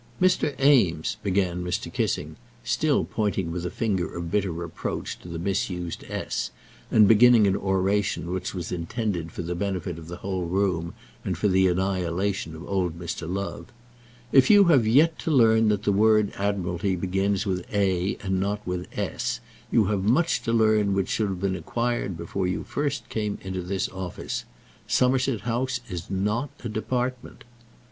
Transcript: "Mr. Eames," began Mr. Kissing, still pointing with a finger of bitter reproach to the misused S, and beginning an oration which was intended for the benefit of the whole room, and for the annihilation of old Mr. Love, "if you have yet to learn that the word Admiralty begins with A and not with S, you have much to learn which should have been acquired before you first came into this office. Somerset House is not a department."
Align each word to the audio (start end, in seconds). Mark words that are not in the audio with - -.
"Mr. 0.19 0.59
Eames," 0.59 1.17
began 1.21 1.63
Mr. 1.63 1.93
Kissing, 1.93 2.35
still 2.63 3.05
pointing 3.05 3.51
with 3.51 3.67
a 3.67 3.69
finger 3.69 4.17
of 4.17 4.31
bitter 4.31 4.51
reproach 4.51 5.19
to 5.19 5.27
the 5.27 5.37
misused 5.37 6.03
S, 6.09 6.49
and 6.89 7.07
beginning 7.07 7.45
an 7.45 7.55
oration 7.55 8.31
which 8.33 8.51
was 8.55 8.71
intended 8.71 9.31
for 9.31 9.43
the 9.43 9.53
benefit 9.53 9.99
of 9.99 10.07
the 10.07 10.15
whole 10.15 10.45
room, 10.45 10.95
and 11.23 11.37
for 11.37 11.47
the 11.47 11.67
annihilation 11.67 12.55
of 12.55 12.67
old 12.67 12.97
Mr. 12.99 13.31
Love, 13.31 13.67
"if 14.31 14.49
you 14.49 14.63
have 14.63 14.87
yet 14.87 15.19
to 15.19 15.29
learn 15.29 15.67
that 15.69 15.83
the 15.83 15.91
word 15.91 16.33
Admiralty 16.35 16.95
begins 16.95 17.45
with 17.45 17.63
A 17.71 18.17
and 18.23 18.39
not 18.39 18.65
with 18.65 18.87
S, 18.97 19.39
you 19.69 19.85
have 19.85 20.01
much 20.03 20.41
to 20.41 20.51
learn 20.51 20.95
which 20.95 21.09
should 21.09 21.29
have 21.29 21.41
been 21.41 21.55
acquired 21.55 22.17
before 22.17 22.47
you 22.47 22.63
first 22.63 23.07
came 23.09 23.37
into 23.43 23.61
this 23.61 23.87
office. 23.89 24.45
Somerset 24.87 25.41
House 25.41 25.79
is 25.89 26.09
not 26.09 26.49
a 26.63 26.69
department." 26.69 27.43